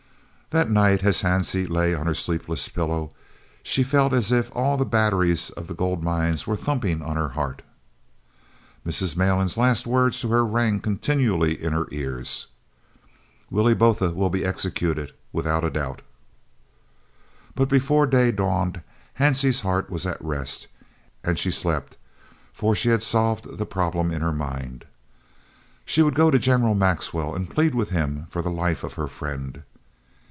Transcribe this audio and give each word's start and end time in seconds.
That 0.53 0.69
night 0.69 1.01
as 1.05 1.21
Hansie 1.21 1.69
lay 1.69 1.95
on 1.95 2.07
her 2.07 2.13
sleepless 2.13 2.67
pillow, 2.67 3.11
she 3.63 3.83
felt 3.83 4.11
as 4.11 4.33
if 4.33 4.53
all 4.53 4.75
the 4.75 4.83
batteries 4.83 5.49
of 5.51 5.67
the 5.67 5.73
gold 5.73 6.03
mines 6.03 6.45
were 6.45 6.57
thumping 6.57 7.01
on 7.01 7.15
her 7.15 7.29
heart. 7.29 7.61
Mrs. 8.85 9.15
Malan's 9.15 9.55
last 9.55 9.87
words 9.87 10.19
to 10.19 10.27
her 10.27 10.43
rang 10.45 10.81
continually 10.81 11.53
in 11.53 11.71
her 11.71 11.87
ears: 11.91 12.47
"Willie 13.49 13.73
Botha 13.73 14.11
will 14.11 14.29
be 14.29 14.43
executed 14.43 15.13
without 15.31 15.63
a 15.63 15.69
doubt." 15.69 16.01
But 17.55 17.69
before 17.69 18.05
day 18.05 18.33
dawned 18.33 18.81
Hansie's 19.21 19.61
heart 19.61 19.89
was 19.89 20.05
at 20.05 20.21
rest 20.21 20.67
and 21.23 21.39
she 21.39 21.49
slept, 21.49 21.95
for 22.51 22.75
she 22.75 22.89
had 22.89 23.03
solved 23.03 23.57
the 23.57 23.65
problem 23.65 24.11
in 24.11 24.19
her 24.21 24.33
mind. 24.33 24.83
She 25.85 26.01
would 26.01 26.13
go 26.13 26.29
to 26.29 26.37
General 26.37 26.75
Maxwell 26.75 27.33
and 27.35 27.49
plead 27.49 27.73
with 27.73 27.91
him 27.91 28.27
for 28.29 28.41
the 28.41 28.51
life 28.51 28.83
of 28.83 28.95
her 28.95 29.07
friend. 29.07 29.63